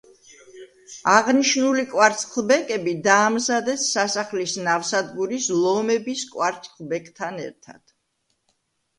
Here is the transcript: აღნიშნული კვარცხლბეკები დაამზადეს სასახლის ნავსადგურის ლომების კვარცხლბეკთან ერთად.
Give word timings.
აღნიშნული 1.15 1.81
კვარცხლბეკები 1.89 2.93
დაამზადეს 3.07 3.83
სასახლის 3.97 4.55
ნავსადგურის 4.69 5.49
ლომების 5.65 6.23
კვარცხლბეკთან 6.33 7.37
ერთად. 7.45 7.95